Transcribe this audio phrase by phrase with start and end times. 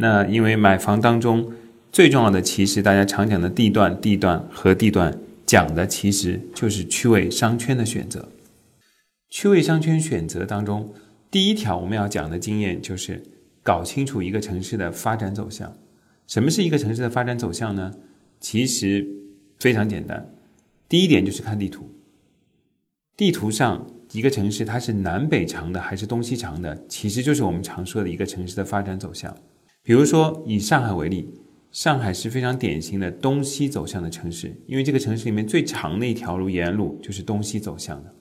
[0.00, 1.52] 那因为买房当中
[1.92, 8.30] 最重要的，其实大家常讲的地段、地段和地段，讲的其实就是区位商圈的选择。
[9.28, 10.94] 区位商圈选择当中，
[11.30, 13.22] 第一条我们要讲的经验就是
[13.62, 15.76] 搞清楚一个城市的发展走向。
[16.26, 17.92] 什么是一个城市的发展走向呢？
[18.40, 19.06] 其实
[19.58, 20.32] 非常简单，
[20.88, 21.90] 第一点就是看地图。
[23.18, 29.36] 地图上一个城市它是南北长的还是东西长的，其实就是我们常说的一个城市的发展走向。
[29.82, 31.32] 比如说以上海为例，
[31.72, 38.14] 上海是非常典型的东西走向的城市，因为这个城市里面最长的一条路沿路就是东西走向的。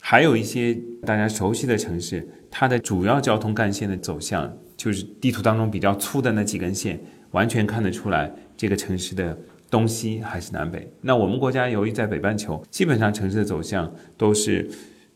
[0.00, 9.36] 还有一些大家熟悉的城市，它的主要交通干线的走向就是地图当中比较粗的那几根线，完全看得出来这个城市的
[9.70, 10.92] 东西还是南北。
[11.00, 14.68] 那我们国家由于在北半球，基本上城市的走向都是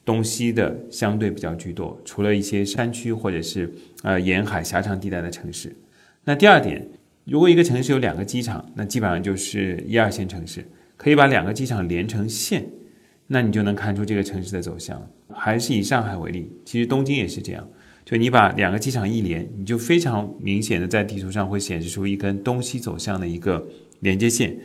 [0.07, 3.71] 东西的相对比较居多，除了一些山区或者是
[4.03, 5.77] 呃沿海狭长地带的城市。
[6.25, 6.89] 那第二点，
[7.25, 12.67] 如果一个城市有两个机场，那基本上就是一二线城市，可以把两个机场连成线。
[13.27, 15.05] 那你就能看出这个城市的走向。
[15.35, 17.69] 还是以上海为例，其实东京也是这样。
[18.05, 23.67] 就你把两个机场一连，你就非常明显的在地图上会显示出一根东西走向的一个
[23.99, 24.57] 连接线。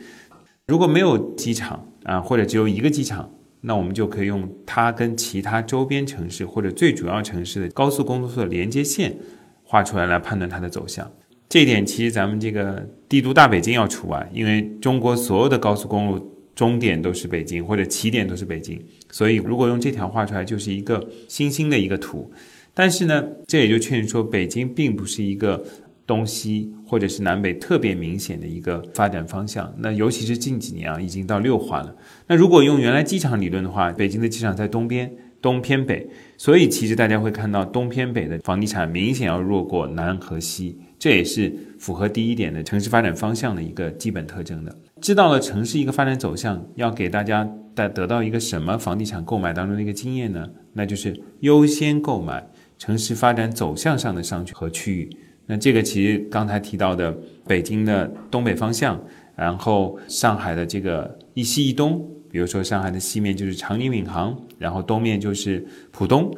[0.68, 3.28] 如果没有机场啊，或者只有一个机场，
[3.62, 9.16] 那我们就可以用它跟其他周边城市或者最主要城市的高速公路的连接线
[9.64, 11.10] 画出来，来判断它的走向。
[11.48, 16.30] 这一点其实咱们这个帝都大北京要除外，因为中国所有的高速公路。
[16.54, 18.78] 终点都是北京，或者起点都是北京，
[19.10, 22.30] 所以如果用这条画出来，就是一个新兴的一个图。
[22.74, 25.64] 但是呢，这也就确认说，北京并不是一个
[26.06, 29.72] 东西或者是南北特别明显的一个发展方向。
[29.78, 31.94] 那尤其是近几年啊，已经到六环了。
[32.26, 40.78] 那如果用原来机场理论的话，北京的机场在东边，东偏北，所以其实大家会看到东偏北的房地产明显要弱过南和西。
[40.98, 44.76] 这也是符合第一点的城市发展方向的一个基本特征的。
[45.00, 50.48] 知道了城市一个发展走向，要给大家带得到一个什么房地产购买当中的一个经验呢？
[50.74, 52.48] 那就是优先购买
[52.78, 55.10] 城市发展走向上的商圈和区域。
[55.52, 57.14] 那这个其实刚才提到的
[57.46, 58.98] 北京的东北方向，
[59.36, 66.34] 然后上海的这个一西一东，比如说上海的西面就是长宁闵行，然后东面就是浦东。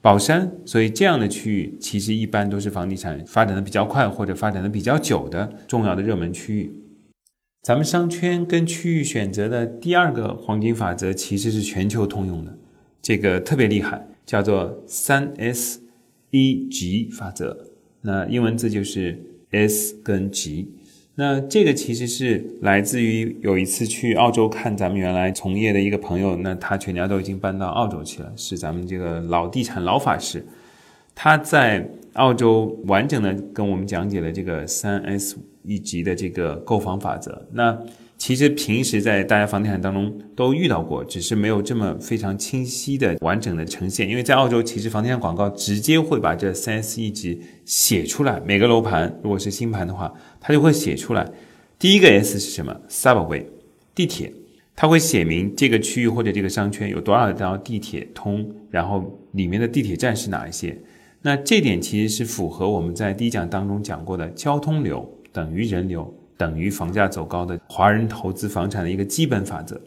[0.00, 6.72] 宝山，所以这样的区域其实一般都是房地产发展的比较快或者发展的比较久的重要的热门区域。
[7.60, 12.56] 咱们商圈跟区域选择的第二个黄金法则其实是全球通用的，
[13.02, 15.82] 这个特别厉害，叫做三 S
[16.30, 17.66] 一 G 法则。
[18.08, 20.66] 那英文字就是 S 跟 G。
[21.16, 30.42] 那这个其实是来自于有一次去澳洲看咱们原来从业的一个朋友，那他全家都已经搬到澳洲去了，是咱们这个老地产老法师，
[31.14, 37.46] 他在澳洲完整的跟我们讲解了这个三 S 一级的这个购房法则。
[37.52, 37.78] 那
[38.18, 44.08] 其实平时在大家房地产当中都遇到过，只是没有这么非常清晰的完整的呈现。
[44.10, 51.30] 因为在澳洲，其实房地产广告直接会把这三 S 一级写出来，每个楼盘如果是新盘的话，它就会写出来。
[51.78, 53.44] 第一个 S 是什么？Subway，
[53.94, 54.32] 地铁，
[54.74, 60.76] 它会写明这个区域或者这个商圈有多少条地铁通，然后里面的地铁站是哪一些。
[61.22, 66.12] 那这点其实是符合我们在第一讲当中讲过的交通流等于人流。
[66.38, 69.78] 等于房价走高的华人投资房产的一个基本法则。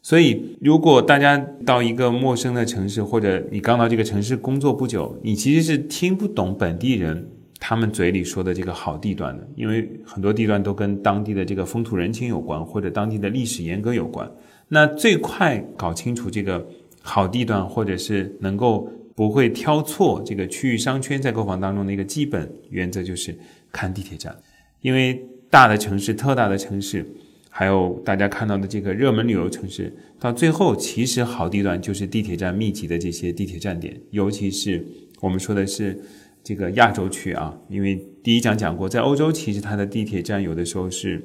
[0.00, 7.28] 所以，如果大家到一个陌生的城市，或者你刚到这个城市工作不久，你其实是听不懂本地人
[7.58, 14.30] 他们嘴里说的这个好地段的，因为很多地段都跟当地的这个风土人情有关，或者当地的历史严格有关。
[14.68, 16.64] 那最快搞清楚这个
[17.02, 23.36] 好地段，或者是能够不会挑错这个区域商圈在购房当中的一个基本原则，就是
[23.72, 24.34] 看地铁站，
[24.80, 25.20] 因为。
[25.50, 27.04] 大的城市、特大的城市，
[27.48, 34.84] 还有大家看到的这个热门旅游城市，到最后其实好地段就是地铁站密集的这些地铁站点，尤其是
[35.20, 35.98] 我们说的是
[36.44, 41.22] 这个亚洲区啊，因为第一讲讲过，在欧洲其实它的地铁站有的时候是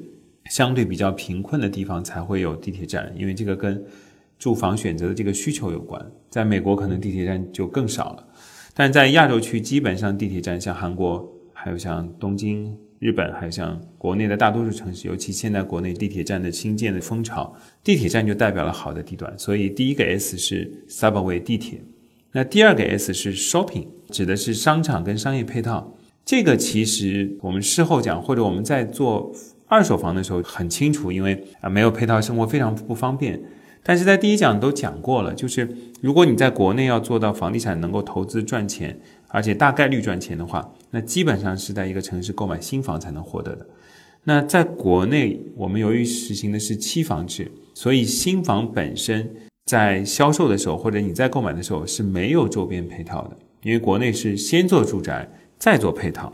[0.50, 3.84] 相对比较贫困的地方才会有地铁站，因为这个跟
[4.38, 6.04] 住房选择的这个需求有关。
[6.30, 8.26] 在美国可能地铁站就更少了，
[8.74, 11.33] 但在亚洲区基本上地铁站像韩国，
[11.64, 12.76] 还有像东京。
[12.98, 19.32] 日本还有像国内的大多数城市，尤其现在国内地铁站的新建的风潮，地铁站就代表了好的地段。
[19.38, 21.82] 所以第一个 S 是 Subway 地铁，
[22.32, 25.96] 那第二个 S 是 Shopping，指的是商场跟商业配套。
[26.24, 29.34] 这个其实我们事后讲，或者我们在做
[29.66, 33.42] 二手房的时候很清楚，因为啊没有配套，生活非常不方便。
[33.86, 35.68] 但是在第一讲都讲过了，就是
[36.00, 38.98] 如果你在国内要做到房地产能够投资赚钱。
[39.34, 43.66] 而且大概率赚钱的话，那基本上是在一个城市购买新房才能获得的。
[44.22, 49.28] 那在国内，我们由于实行的是期房制，所以新房本身
[49.66, 55.28] 在销售的时候或者你在购买的时候是没有周边配套的，因为国内是先做住宅
[55.58, 56.32] 再做配套。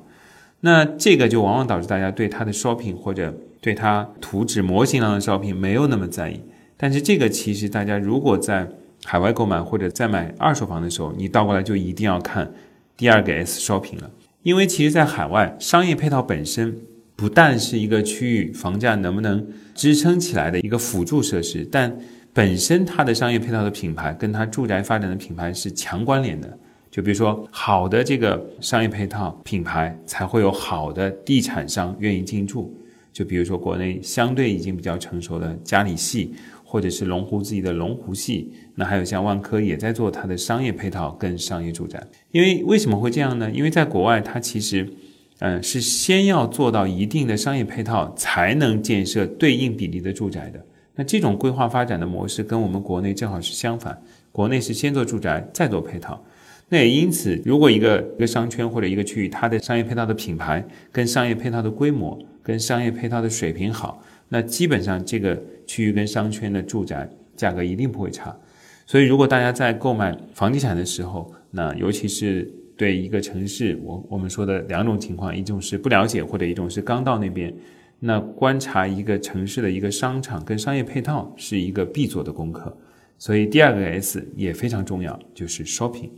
[0.61, 6.39] 那这个就往往导致大家对它的 shopping 或者对它图纸模型上的 shopping 没有那么在意。
[6.77, 8.69] 但是这个其实大家如果在
[9.07, 12.53] 海外购买或者在买二手房的时候，你倒过来就一定要看
[13.01, 14.11] 第二个 S shopping 了，
[14.43, 16.77] 因为其实，在海外商业配套本身
[17.17, 21.97] 不但是一个区域房价能不能支撑起来的一个辅助设施，但
[22.35, 26.59] 本身它的商业配套的品牌跟它住宅发展的品牌是强关联的。
[26.91, 32.77] 就比如说，好的这个商业配套品牌，才会有好的地产商愿意进驻。
[33.15, 36.35] 就比如说，国内相对已经比较成熟的嘉里系，
[36.71, 42.01] 或者是龙湖自己的龙湖系，那还有像万科也在做它的商业配套跟商业住宅。
[42.31, 43.51] 因为为什么会这样呢？
[43.51, 44.89] 因为在国外，它其实，
[45.41, 50.65] 嗯，是先要做到一定的商业配套，才能建设对应比例的住宅的。
[50.95, 54.01] 那这种规划发展的模式跟我们国内正好是相反，
[54.31, 56.25] 国内是先做住宅，再做配套。
[56.69, 64.01] 那也因此，如果一个一个商圈或者一个区域，它的商业配套的品牌跟商业配套的规模跟商业配套的水平好，
[64.31, 67.07] 那基本上这个区域跟商圈的住宅
[67.37, 68.35] 价格一定不会差。
[68.87, 77.55] 所以，如果大家在购买房地产的时候，那尤其是对一个城市，我我们说的两种情况，一种是不了解，或者一种是刚到那边，
[77.99, 82.77] 那观察一个城市的一个商场跟商业配套是一个必做的功课。
[83.19, 86.11] 所以，第二个 S 也非常重要，就是 shopping。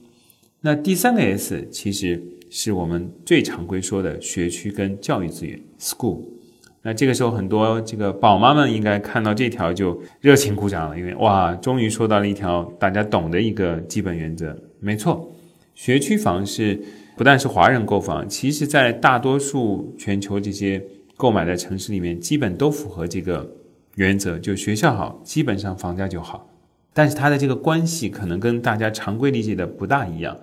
[0.60, 6.22] 那第三个 S 其实是我们最常规说的学区跟教育资源 （school）。
[6.84, 14.56] 那这个时候，很多这个宝妈们应该看到这条就热情鼓掌了，因为哇，终于说到了一条大家懂的一个基本原则。
[14.80, 15.32] 没错，
[15.74, 16.82] 学区房是
[17.16, 20.82] 不但是华人购房，其实在大多数全球这些
[21.16, 23.48] 购买的城市里面，基本都符合这个
[23.94, 26.48] 原则，就学校好，基本上房价就好。
[26.92, 30.36] 但是它的这个关系可能跟大家常规理解的不大一样。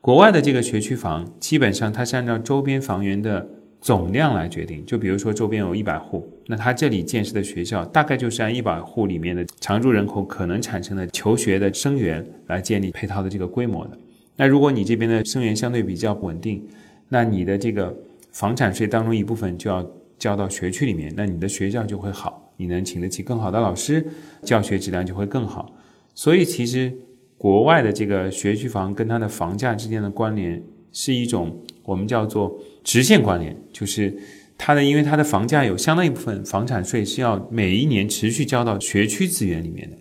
[0.00, 3.46] 国外的这个学区房，基本上它是按照周边房源的
[3.86, 4.84] 总量来决定。
[4.84, 13.96] 就比如说周边有一百户，那它这里建设的学校大概就是按一百户里面的常住人口可能产生的求学的生源来建立配套的这个规模的。
[14.34, 16.66] 那如果你这边的生源相对比较稳定，
[17.08, 17.96] 那你的这个
[18.32, 22.42] 房产税当中一部分就要交到学区里面，那你的学校就会好。
[22.56, 24.04] 你能请得起更好的老师，
[24.42, 25.72] 教学质量就会更好。
[26.12, 26.92] 所以，其实
[27.38, 30.60] 国外的这个学区房跟它的房价之间的关联
[30.98, 34.16] 是一种我们叫做直线关联，就是
[34.56, 39.96] 它的，因为它的房价有相当一部分房产税是要每一年持续交到学区资源里面的。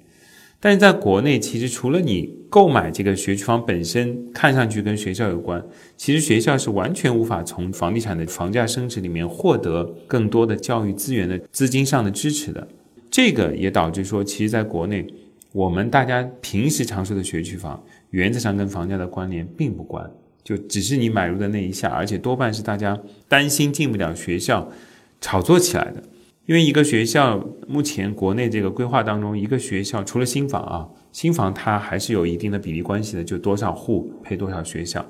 [0.62, 5.62] 但是在国内，其实除了你购买这个学区房本身看上去跟学校有关，
[5.98, 12.66] 其实学校是完全无法从房地产的房价升值里面获得更多的教育资源的资金上的支持的。
[13.12, 15.06] 这个也导致说，其实在国内，
[15.52, 20.10] 我们大家平时常说的学区房，原则上跟房价的关联并不关，
[20.46, 22.98] 就只是你买入的那一下，而且多半是大家
[23.28, 24.72] 担心进不了学校，
[25.20, 26.04] 炒作起来的。
[26.46, 35.04] 因为一个学校目前国内这个规划当中，一个学校除了新房啊，新房它还是有一定的比例关系的，就多少户配多少学校。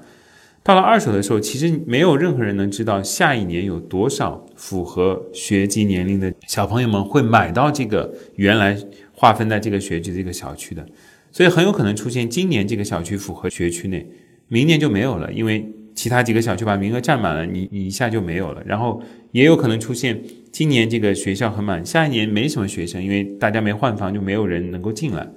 [0.64, 8.76] 到了二手的时候，其实没有任何人能知道下一年有多少符合学籍年龄的小朋友们会买到这个原来
[9.14, 10.84] 划分在这个学区这个小区的，
[11.32, 14.08] 所以很有可能出现今年这个小区符合学区内，
[14.48, 20.22] 明年就没有了，因为其他几个小区把名额占满了，你你一下就没有了，然后也有可能出现。
[20.52, 25.28] 今年这个学校很满，下一年没什么学生，因为大家没换房，就没有人能够进来。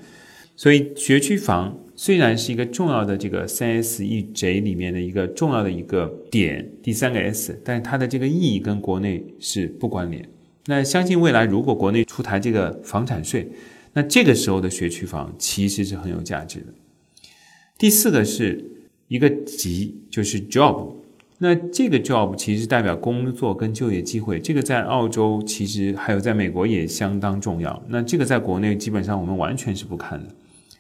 [0.55, 10.25] 所以学区房虽然是一个重要的这个三 S E J 里面的一个重要的一个点，第三个 S，但是它的这个意义跟国内是不关联。
[10.67, 13.50] 那相信未来如果国内出台这个房产税，
[13.95, 16.67] 那这个时候的学区房其实是很有价值的。
[17.77, 18.78] 第四个是
[19.09, 20.93] 一个级，就是 job。
[21.38, 27.81] 那这个 job 其实代表工作跟就业机会，这个在澳洲其实还有在美国也相当重要。
[27.88, 30.35] 那这个在国内基本上我们完全是不看的，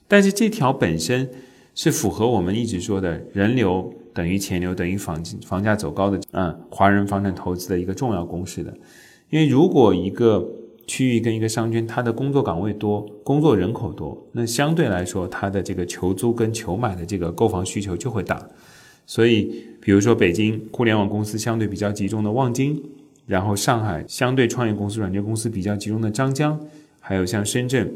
[0.08, 1.30] 但是这条本身
[1.76, 8.76] 是符合我们一直说的人流等于钱流等于房房价走高的嗯华人房产投资的一个重要公式的。
[9.30, 10.44] 因为如果一个
[10.88, 18.48] 区域跟一个商圈它的工作岗位多，工作人口多，那相对来说它的这个求租跟求买的这个购房需求就会大。
[19.06, 22.82] 所以，比如说北京互联网公司相对比较集中的望京，
[23.26, 26.58] 然后上海相对创业公司、软件公司比较集中的张江，
[27.00, 27.92] 还有像深圳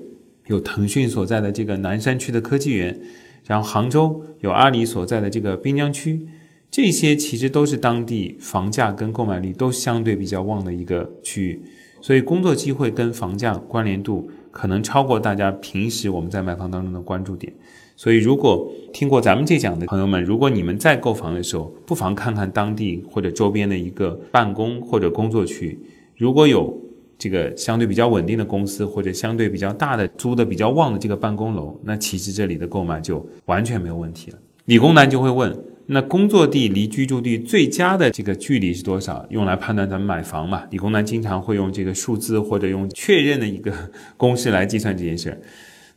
[0.46, 2.98] 有腾讯所在的这个南山区的科技园，
[3.46, 6.26] 然后杭州有阿里所在的这个滨江区，
[6.70, 11.62] 这些其实都是当地房价跟购买力都相对比较旺的一个区域，
[12.02, 17.50] 所以工作机会跟房价关联度可能超过大家平时我们在买房当中的关注点。
[17.94, 25.78] 所以，如果听过咱们这讲的朋友们，如果你们在购房的时候，不妨看看当地或者周边的一个办公或者工作区，
[26.16, 26.76] 如果有
[27.16, 34.38] 这个相对比较稳定的公司，或者相对比较大的租的比较旺的这个办公楼，那其实这里的购买就完全没有问题了。
[34.64, 39.26] 理工男就会问，那工作地离居住地最佳的这个距离是多少？
[39.30, 40.64] 用来判断咱们买房嘛？
[40.70, 43.72] 理工男经常会用这个数字或者用确认的一个
[44.16, 45.40] 公式来计算这件事。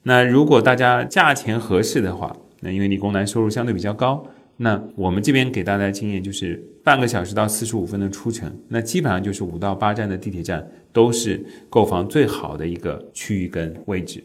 [0.03, 4.27] 那如果大家价钱合适的话，那因为理工男收入相对比较高，
[4.57, 14.23] 那我们这边给大家的经验就是半个小时到四十五分的出城，那基本上就是五到八站的地铁站都是购房最好的一个区域跟位置。